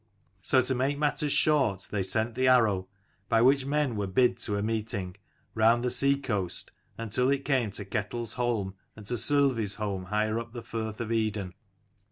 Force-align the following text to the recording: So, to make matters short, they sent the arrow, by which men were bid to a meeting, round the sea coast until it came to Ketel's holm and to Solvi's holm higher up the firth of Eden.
So, 0.41 0.61
to 0.61 0.73
make 0.73 0.97
matters 0.97 1.31
short, 1.31 1.87
they 1.91 2.01
sent 2.01 2.33
the 2.33 2.47
arrow, 2.47 2.87
by 3.29 3.43
which 3.43 3.67
men 3.67 3.95
were 3.95 4.07
bid 4.07 4.35
to 4.39 4.55
a 4.55 4.63
meeting, 4.63 5.15
round 5.53 5.83
the 5.83 5.91
sea 5.91 6.15
coast 6.17 6.71
until 6.97 7.29
it 7.29 7.45
came 7.45 7.69
to 7.73 7.85
Ketel's 7.85 8.33
holm 8.33 8.73
and 8.95 9.05
to 9.05 9.13
Solvi's 9.15 9.75
holm 9.75 10.05
higher 10.05 10.39
up 10.39 10.53
the 10.53 10.63
firth 10.63 11.01
of 11.01 11.11
Eden. 11.11 11.53